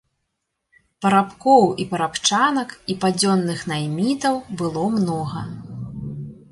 Парабкоў 1.05 1.65
і 1.83 1.85
парабчанак 1.91 2.69
і 2.93 2.99
падзённых 3.05 3.59
наймітаў 3.75 4.35
было 4.63 4.83
многа. 4.97 5.41